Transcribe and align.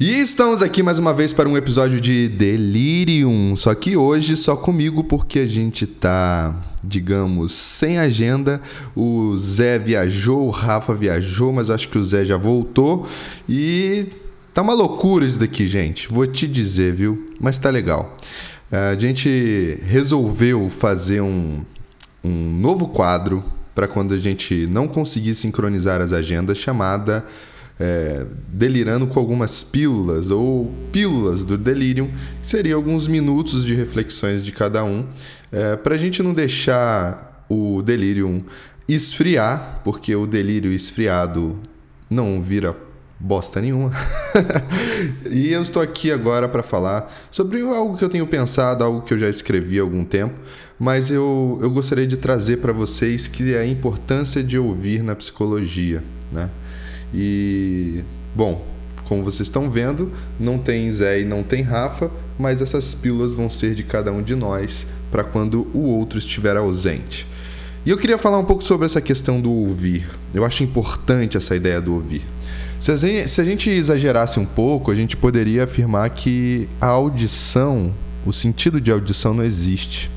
E 0.00 0.18
estamos 0.18 0.62
aqui 0.62 0.82
mais 0.82 0.98
uma 0.98 1.12
vez 1.12 1.30
para 1.30 1.46
um 1.46 1.58
episódio 1.58 2.00
de 2.00 2.26
Delirium, 2.26 3.54
só 3.54 3.74
que 3.74 3.98
hoje 3.98 4.34
só 4.34 4.56
comigo 4.56 5.04
porque 5.04 5.40
a 5.40 5.46
gente 5.46 5.86
tá, 5.86 6.58
digamos, 6.82 7.52
sem 7.52 7.98
agenda. 7.98 8.62
O 8.96 9.36
Zé 9.36 9.78
viajou, 9.78 10.46
o 10.46 10.50
Rafa 10.50 10.94
viajou, 10.94 11.52
mas 11.52 11.68
acho 11.68 11.86
que 11.90 11.98
o 11.98 12.02
Zé 12.02 12.24
já 12.24 12.38
voltou 12.38 13.06
e 13.46 14.06
tá 14.54 14.62
uma 14.62 14.72
loucura 14.72 15.26
isso 15.26 15.38
daqui, 15.38 15.66
gente. 15.66 16.08
Vou 16.08 16.26
te 16.26 16.48
dizer, 16.48 16.94
viu? 16.94 17.34
Mas 17.38 17.58
tá 17.58 17.68
legal. 17.68 18.16
A 18.72 18.98
gente 18.98 19.80
resolveu 19.84 20.70
fazer 20.70 21.20
um, 21.20 21.60
um 22.24 22.58
novo 22.58 22.88
quadro 22.88 23.44
para 23.74 23.86
quando 23.86 24.14
a 24.14 24.18
gente 24.18 24.66
não 24.66 24.88
conseguir 24.88 25.34
sincronizar 25.34 26.00
as 26.00 26.10
agendas, 26.10 26.56
chamada 26.56 27.22
é, 27.80 28.26
delirando 28.48 29.06
com 29.06 29.18
algumas 29.18 29.62
pílulas 29.62 30.30
ou 30.30 30.70
pílulas 30.92 31.42
do 31.42 31.56
delírio, 31.56 32.10
seria 32.42 32.74
alguns 32.74 33.08
minutos 33.08 33.64
de 33.64 33.74
reflexões 33.74 34.44
de 34.44 34.52
cada 34.52 34.84
um, 34.84 35.06
é, 35.50 35.76
para 35.76 35.94
a 35.94 35.98
gente 35.98 36.22
não 36.22 36.34
deixar 36.34 37.46
o 37.48 37.80
delírio 37.82 38.44
esfriar, 38.86 39.80
porque 39.82 40.14
o 40.14 40.26
delírio 40.26 40.72
esfriado 40.72 41.58
não 42.08 42.42
vira 42.42 42.76
bosta 43.18 43.60
nenhuma. 43.60 43.92
e 45.30 45.50
eu 45.50 45.62
estou 45.62 45.80
aqui 45.80 46.10
agora 46.12 46.48
para 46.48 46.62
falar 46.62 47.12
sobre 47.30 47.60
algo 47.60 47.96
que 47.96 48.04
eu 48.04 48.08
tenho 48.08 48.26
pensado, 48.26 48.84
algo 48.84 49.02
que 49.02 49.14
eu 49.14 49.18
já 49.18 49.28
escrevi 49.28 49.78
há 49.78 49.82
algum 49.82 50.04
tempo, 50.04 50.34
mas 50.78 51.10
eu, 51.10 51.58
eu 51.62 51.70
gostaria 51.70 52.06
de 52.06 52.16
trazer 52.16 52.58
para 52.58 52.72
vocês 52.72 53.26
que 53.26 53.54
é 53.54 53.60
a 53.60 53.66
importância 53.66 54.42
de 54.42 54.58
ouvir 54.58 55.02
na 55.02 55.14
psicologia, 55.14 56.02
né? 56.32 56.50
E, 57.12 58.04
bom, 58.34 58.64
como 59.04 59.24
vocês 59.24 59.48
estão 59.48 59.70
vendo, 59.70 60.12
não 60.38 60.58
tem 60.58 60.90
Zé 60.90 61.20
e 61.20 61.24
não 61.24 61.42
tem 61.42 61.62
Rafa, 61.62 62.10
mas 62.38 62.62
essas 62.62 62.94
pílulas 62.94 63.32
vão 63.32 63.50
ser 63.50 63.74
de 63.74 63.82
cada 63.82 64.12
um 64.12 64.22
de 64.22 64.34
nós 64.34 64.86
para 65.10 65.24
quando 65.24 65.66
o 65.74 65.80
outro 65.80 66.18
estiver 66.18 66.56
ausente. 66.56 67.26
E 67.84 67.90
eu 67.90 67.96
queria 67.96 68.18
falar 68.18 68.38
um 68.38 68.44
pouco 68.44 68.62
sobre 68.62 68.86
essa 68.86 69.00
questão 69.00 69.40
do 69.40 69.50
ouvir. 69.50 70.06
Eu 70.34 70.44
acho 70.44 70.62
importante 70.62 71.36
essa 71.36 71.56
ideia 71.56 71.80
do 71.80 71.94
ouvir. 71.94 72.22
Se 72.78 72.92
a, 72.92 73.44
gente, 73.44 73.68
exagerasse 73.68 74.38
um 74.38 74.44
pouco, 74.46 74.90
a 74.90 74.94
gente 74.94 75.16
poderia 75.16 75.64
afirmar 75.64 76.08
que 76.10 76.68
a 76.80 76.86
audição, 76.86 77.94
o 78.24 78.32
sentido 78.32 78.80
de 78.80 78.90
audição 78.90 79.34
não 79.34 79.44
existe. 79.44 80.10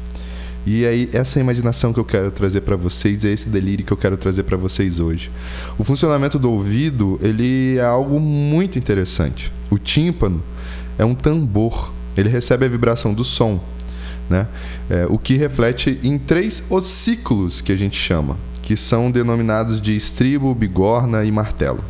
E 0.66 0.86
aí 0.86 1.10
essa 1.12 1.40
é 1.40 1.42
imaginação 1.42 1.92
que 1.92 2.00
eu 2.00 2.06
quero 2.06 2.32
trazer 2.32 2.62
para 2.62 2.76
vocês, 2.76 3.26
é 3.26 3.30
esse 3.32 3.50
delírio 3.50 3.86
que 3.86 3.92
eu 3.92 3.98
quero 3.98 4.16
trazer 4.16 4.44
para 4.44 4.56
vocês 4.56 5.00
hoje. 5.00 5.30
O 5.78 5.84
funcionamento 5.84 6.40
do 6.40 6.50
ouvido, 6.50 7.20
ele 7.22 7.78
é 7.78 7.84
algo 7.84 8.20
muito 8.20 8.80
interessante. 8.80 9.52
O 9.70 9.78
tímpano 9.78 10.42
é 10.98 11.04
um 11.04 11.14
tambor, 11.14 11.92
ele 12.16 12.30
recebe 12.30 12.66
a 12.66 12.70
vibração 12.70 13.14
do 13.14 13.26
som, 13.26 13.62
né? 14.30 14.48
É, 14.90 15.06
o 15.10 15.18
que 15.18 15.36
reflete 15.36 16.00
em 16.02 16.18
três 16.18 16.64
ossículos 16.70 17.60
que 17.60 17.72
a 17.72 17.78
gente 17.78 17.98
chama, 17.98 18.38
que 18.62 18.78
são 18.78 19.12
denominados 19.12 19.82
de 19.82 19.96
estribo, 19.96 20.56
bigorna 20.56 21.26
e 21.26 21.32
martelo. 21.32 21.84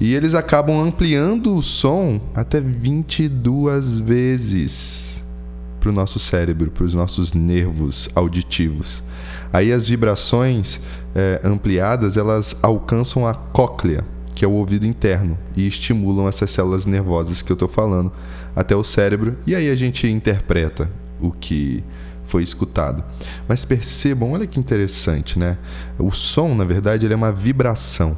E 0.00 0.14
eles 0.14 0.34
acabam 0.34 0.80
ampliando 0.80 1.54
o 1.54 1.60
som 1.60 2.18
até 2.34 2.58
22 2.58 4.00
vezes 4.00 5.09
para 5.80 5.88
o 5.88 5.92
nosso 5.92 6.18
cérebro, 6.18 6.70
para 6.70 6.84
os 6.84 6.94
nossos 6.94 7.32
nervos 7.32 8.08
auditivos. 8.14 9.02
Aí 9.52 9.72
as 9.72 9.88
vibrações 9.88 10.80
é, 11.14 11.40
ampliadas 11.42 12.16
elas 12.16 12.54
alcançam 12.62 13.26
a 13.26 13.34
cóclea, 13.34 14.04
que 14.34 14.44
é 14.44 14.48
o 14.48 14.52
ouvido 14.52 14.86
interno, 14.86 15.36
e 15.56 15.66
estimulam 15.66 16.28
essas 16.28 16.50
células 16.50 16.86
nervosas 16.86 17.42
que 17.42 17.50
eu 17.50 17.54
estou 17.54 17.68
falando 17.68 18.12
até 18.54 18.76
o 18.76 18.84
cérebro, 18.84 19.36
e 19.46 19.54
aí 19.54 19.68
a 19.70 19.74
gente 19.74 20.06
interpreta 20.06 20.90
o 21.18 21.32
que 21.32 21.82
foi 22.24 22.42
escutado. 22.42 23.02
Mas 23.48 23.64
percebam, 23.64 24.32
olha 24.32 24.46
que 24.46 24.60
interessante, 24.60 25.38
né? 25.38 25.58
O 25.98 26.10
som, 26.12 26.54
na 26.54 26.64
verdade, 26.64 27.06
ele 27.06 27.14
é 27.14 27.16
uma 27.16 27.32
vibração. 27.32 28.16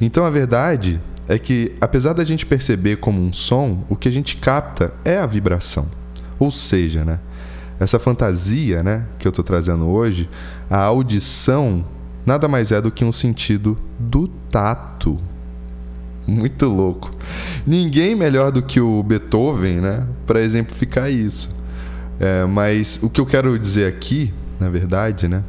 Então 0.00 0.24
a 0.24 0.30
verdade 0.30 1.00
é 1.28 1.38
que, 1.38 1.76
apesar 1.80 2.14
da 2.14 2.24
gente 2.24 2.46
perceber 2.46 2.96
como 2.96 3.20
um 3.20 3.32
som, 3.32 3.84
o 3.90 3.94
que 3.94 4.08
a 4.08 4.12
gente 4.12 4.36
capta 4.36 4.94
é 5.04 5.18
a 5.18 5.26
vibração. 5.26 5.86
Ou 6.38 6.50
seja, 6.50 7.04
né, 7.04 7.18
essa 7.80 7.98
fantasia 7.98 8.82
né, 8.82 9.04
que 9.18 9.26
eu 9.26 9.30
estou 9.30 9.44
trazendo 9.44 9.86
hoje, 9.86 10.28
a 10.68 10.78
audição 10.78 11.84
nada 12.26 12.46
mais 12.48 12.72
é 12.72 12.80
do 12.80 12.90
que 12.90 13.04
um 13.04 13.12
sentido 13.12 13.76
do 13.98 14.28
tato. 14.28 15.18
Muito 16.26 16.66
louco. 16.66 17.10
Ninguém 17.66 18.14
melhor 18.14 18.52
do 18.52 18.60
que 18.60 18.80
o 18.80 19.02
Beethoven 19.02 19.80
né, 19.80 20.06
para 20.26 20.42
exemplificar 20.42 21.10
isso. 21.10 21.48
É, 22.20 22.44
mas 22.44 22.98
o 23.02 23.08
que 23.08 23.20
eu 23.20 23.24
quero 23.24 23.58
dizer 23.58 23.86
aqui, 23.86 24.34
na 24.60 24.68
verdade, 24.68 25.26
né, 25.28 25.42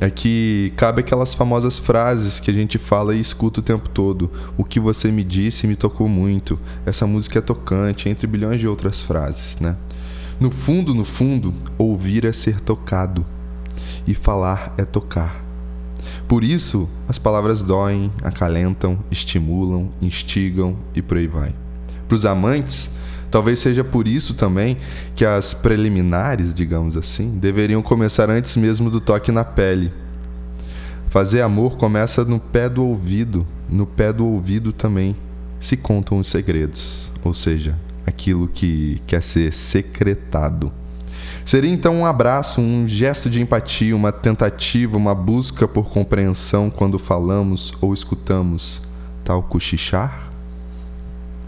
é 0.00 0.10
que 0.10 0.72
cabe 0.76 1.00
aquelas 1.00 1.34
famosas 1.34 1.78
frases 1.78 2.38
que 2.38 2.50
a 2.50 2.54
gente 2.54 2.78
fala 2.78 3.14
e 3.14 3.20
escuta 3.20 3.60
o 3.60 3.62
tempo 3.62 3.88
todo. 3.88 4.30
O 4.56 4.64
que 4.64 4.78
você 4.78 5.10
me 5.10 5.24
disse 5.24 5.66
me 5.66 5.76
tocou 5.76 6.08
muito. 6.08 6.58
Essa 6.84 7.06
música 7.06 7.38
é 7.38 7.42
tocante, 7.42 8.08
entre 8.08 8.26
bilhões 8.26 8.60
de 8.60 8.68
outras 8.68 9.00
frases, 9.00 9.56
né? 9.58 9.76
No 10.38 10.50
fundo, 10.50 10.94
no 10.94 11.04
fundo, 11.04 11.52
ouvir 11.76 12.24
é 12.24 12.32
ser 12.32 12.60
tocado 12.60 13.26
e 14.06 14.14
falar 14.14 14.74
é 14.78 14.84
tocar. 14.84 15.44
Por 16.28 16.44
isso, 16.44 16.88
as 17.08 17.18
palavras 17.18 17.62
doem, 17.62 18.12
acalentam, 18.22 18.98
estimulam, 19.10 19.90
instigam 20.00 20.76
e 20.94 21.02
por 21.02 21.16
aí 21.16 21.26
vai. 21.26 21.54
Para 22.06 22.14
os 22.14 22.24
amantes, 22.24 22.90
talvez 23.30 23.58
seja 23.58 23.84
por 23.84 24.08
isso 24.08 24.34
também 24.34 24.78
que 25.14 25.24
as 25.24 25.54
preliminares, 25.54 26.54
digamos 26.54 26.96
assim, 26.96 27.38
deveriam 27.38 27.82
começar 27.82 28.30
antes 28.30 28.56
mesmo 28.56 28.90
do 28.90 29.00
toque 29.00 29.30
na 29.32 29.44
pele. 29.44 29.92
Fazer 31.08 31.40
amor 31.40 31.76
começa 31.76 32.24
no 32.24 32.38
pé 32.38 32.68
do 32.68 32.84
ouvido, 32.84 33.46
no 33.68 33.86
pé 33.86 34.12
do 34.12 34.26
ouvido 34.26 34.72
também 34.72 35.16
se 35.58 35.76
contam 35.76 36.18
os 36.18 36.28
segredos, 36.28 37.10
ou 37.24 37.34
seja, 37.34 37.74
aquilo 38.06 38.48
que 38.48 39.00
quer 39.06 39.22
ser 39.22 39.52
secretado. 39.52 40.72
Seria 41.44 41.72
então 41.72 41.96
um 41.96 42.06
abraço, 42.06 42.60
um 42.60 42.86
gesto 42.86 43.30
de 43.30 43.40
empatia, 43.40 43.96
uma 43.96 44.12
tentativa, 44.12 44.96
uma 44.96 45.14
busca 45.14 45.66
por 45.66 45.88
compreensão 45.88 46.68
quando 46.68 46.98
falamos 46.98 47.72
ou 47.80 47.94
escutamos 47.94 48.82
tal 49.24 49.42
cochichar? 49.42 50.30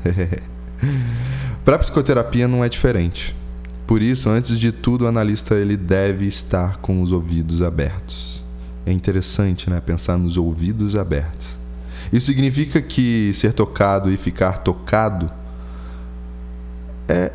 Para 1.64 1.78
psicoterapia 1.78 2.48
não 2.48 2.64
é 2.64 2.68
diferente. 2.68 3.34
Por 3.86 4.00
isso, 4.02 4.28
antes 4.30 4.58
de 4.58 4.70
tudo, 4.70 5.04
o 5.04 5.08
analista 5.08 5.54
ele 5.54 5.76
deve 5.76 6.26
estar 6.26 6.76
com 6.78 7.02
os 7.02 7.12
ouvidos 7.12 7.60
abertos. 7.60 8.44
É 8.86 8.92
interessante, 8.92 9.68
né, 9.68 9.80
pensar 9.80 10.16
nos 10.16 10.36
ouvidos 10.36 10.96
abertos. 10.96 11.58
Isso 12.12 12.26
significa 12.26 12.80
que 12.80 13.32
ser 13.34 13.52
tocado 13.52 14.10
e 14.10 14.16
ficar 14.16 14.58
tocado 14.58 15.30
é 17.08 17.32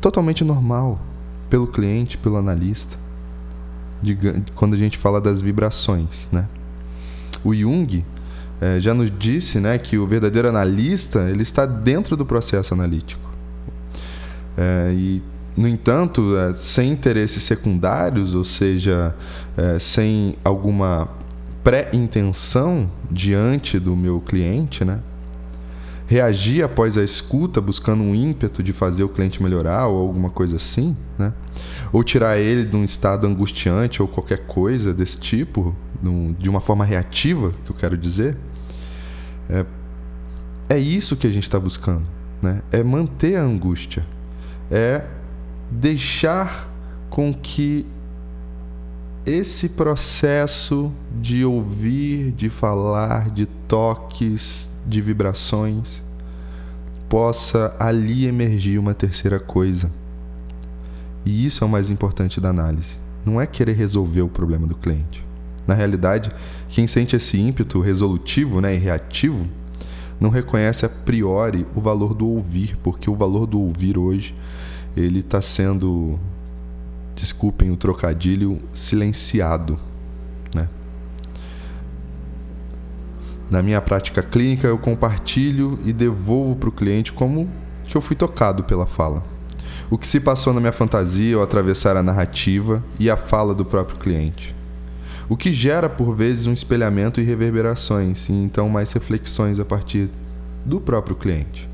totalmente 0.00 0.44
normal 0.44 1.00
pelo 1.48 1.66
cliente, 1.66 2.16
pelo 2.18 2.36
analista, 2.36 2.96
de, 4.02 4.16
quando 4.54 4.74
a 4.74 4.76
gente 4.76 4.98
fala 4.98 5.20
das 5.20 5.40
vibrações, 5.40 6.28
né? 6.30 6.46
O 7.42 7.54
Jung 7.54 8.04
é, 8.60 8.80
já 8.80 8.92
nos 8.92 9.10
disse, 9.18 9.60
né, 9.60 9.78
que 9.78 9.98
o 9.98 10.06
verdadeiro 10.06 10.48
analista 10.48 11.28
ele 11.30 11.42
está 11.42 11.64
dentro 11.66 12.16
do 12.16 12.24
processo 12.24 12.74
analítico. 12.74 13.25
É, 14.56 14.92
e 14.94 15.22
no 15.56 15.66
entanto, 15.68 16.36
é, 16.36 16.54
sem 16.54 16.90
interesses 16.90 17.42
secundários, 17.42 18.34
ou 18.34 18.44
seja, 18.44 19.14
é, 19.56 19.78
sem 19.78 20.36
alguma 20.44 21.08
pré-intenção 21.62 22.90
diante 23.10 23.78
do 23.78 23.96
meu 23.96 24.20
cliente, 24.20 24.84
né? 24.84 25.00
reagir 26.06 26.62
após 26.62 26.96
a 26.96 27.02
escuta, 27.02 27.60
buscando 27.60 28.02
um 28.02 28.14
ímpeto 28.14 28.62
de 28.62 28.72
fazer 28.72 29.02
o 29.02 29.08
cliente 29.08 29.42
melhorar 29.42 29.86
ou 29.88 30.00
alguma 30.00 30.30
coisa 30.30 30.56
assim, 30.56 30.96
né? 31.18 31.32
Ou 31.92 32.04
tirar 32.04 32.38
ele 32.38 32.64
de 32.64 32.76
um 32.76 32.84
estado 32.84 33.26
angustiante 33.26 34.00
ou 34.00 34.06
qualquer 34.06 34.46
coisa 34.46 34.94
desse 34.94 35.18
tipo, 35.18 35.74
de 36.38 36.48
uma 36.48 36.60
forma 36.60 36.84
reativa, 36.84 37.52
que 37.64 37.70
eu 37.70 37.76
quero 37.76 37.96
dizer. 37.96 38.36
É, 39.50 39.66
é 40.68 40.78
isso 40.78 41.16
que 41.16 41.26
a 41.26 41.30
gente 41.30 41.42
está 41.42 41.58
buscando, 41.58 42.04
né? 42.40 42.62
É 42.70 42.84
manter 42.84 43.36
a 43.36 43.42
angústia, 43.42 44.06
é 44.70 45.04
deixar 45.70 46.68
com 47.08 47.32
que 47.32 47.86
esse 49.24 49.70
processo 49.70 50.92
de 51.20 51.44
ouvir, 51.44 52.30
de 52.32 52.48
falar, 52.48 53.30
de 53.30 53.46
toques, 53.46 54.70
de 54.86 55.00
vibrações, 55.00 56.02
possa 57.08 57.74
ali 57.78 58.26
emergir 58.26 58.78
uma 58.78 58.94
terceira 58.94 59.40
coisa. 59.40 59.90
E 61.24 61.44
isso 61.44 61.64
é 61.64 61.66
o 61.66 61.70
mais 61.70 61.90
importante 61.90 62.40
da 62.40 62.50
análise. 62.50 62.98
Não 63.24 63.40
é 63.40 63.46
querer 63.46 63.72
resolver 63.72 64.22
o 64.22 64.28
problema 64.28 64.66
do 64.66 64.76
cliente. 64.76 65.24
Na 65.66 65.74
realidade, 65.74 66.30
quem 66.68 66.86
sente 66.86 67.16
esse 67.16 67.40
ímpeto 67.40 67.80
resolutivo 67.80 68.60
né, 68.60 68.76
e 68.76 68.78
reativo 68.78 69.48
não 70.20 70.30
reconhece 70.30 70.86
a 70.86 70.88
priori 70.88 71.66
o 71.74 71.80
valor 71.80 72.14
do 72.14 72.26
ouvir, 72.26 72.76
porque 72.82 73.10
o 73.10 73.14
valor 73.14 73.46
do 73.46 73.60
ouvir 73.60 73.98
hoje 73.98 74.34
ele 74.96 75.20
está 75.20 75.42
sendo, 75.42 76.18
desculpem 77.14 77.70
o 77.70 77.76
trocadilho, 77.76 78.60
silenciado, 78.72 79.78
né? 80.54 80.68
Na 83.50 83.62
minha 83.62 83.80
prática 83.80 84.22
clínica, 84.22 84.66
eu 84.66 84.78
compartilho 84.78 85.78
e 85.84 85.92
devolvo 85.92 86.56
para 86.56 86.68
o 86.68 86.72
cliente 86.72 87.12
como 87.12 87.48
que 87.84 87.96
eu 87.96 88.00
fui 88.00 88.16
tocado 88.16 88.64
pela 88.64 88.86
fala. 88.86 89.22
O 89.88 89.96
que 89.96 90.06
se 90.06 90.18
passou 90.18 90.52
na 90.52 90.60
minha 90.60 90.72
fantasia 90.72 91.36
ao 91.36 91.42
atravessar 91.42 91.96
a 91.96 92.02
narrativa 92.02 92.82
e 92.98 93.08
a 93.08 93.16
fala 93.16 93.54
do 93.54 93.64
próprio 93.64 93.98
cliente. 93.98 94.56
O 95.28 95.36
que 95.36 95.52
gera, 95.52 95.88
por 95.88 96.14
vezes, 96.14 96.46
um 96.46 96.52
espelhamento 96.52 97.20
e 97.20 97.24
reverberações, 97.24 98.28
e 98.28 98.32
então 98.32 98.68
mais 98.68 98.92
reflexões 98.92 99.58
a 99.58 99.64
partir 99.64 100.08
do 100.64 100.80
próprio 100.80 101.16
cliente. 101.16 101.68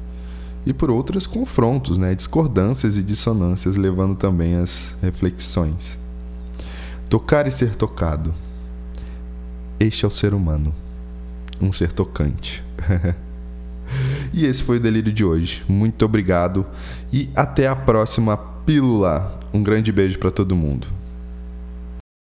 E 0.64 0.72
por 0.72 0.90
outras, 0.90 1.26
confrontos, 1.26 1.98
né? 1.98 2.14
discordâncias 2.14 2.96
e 2.96 3.02
dissonâncias, 3.02 3.76
levando 3.76 4.14
também 4.14 4.56
às 4.56 4.94
reflexões. 5.02 5.98
Tocar 7.10 7.46
e 7.46 7.50
ser 7.50 7.74
tocado. 7.74 8.32
Este 9.78 10.04
é 10.04 10.08
o 10.08 10.10
ser 10.10 10.32
humano 10.32 10.72
um 11.62 11.72
ser 11.72 11.92
tocante. 11.92 12.62
e 14.34 14.44
esse 14.44 14.62
foi 14.62 14.78
o 14.78 14.80
delírio 14.80 15.12
de 15.12 15.24
hoje. 15.24 15.62
Muito 15.68 16.04
obrigado 16.04 16.66
e 17.12 17.30
até 17.34 17.68
a 17.68 17.76
próxima 17.76 18.36
pílula. 18.36 19.40
Um 19.54 19.62
grande 19.62 19.92
beijo 19.92 20.18
para 20.18 20.30
todo 20.30 20.56
mundo. 20.56 20.88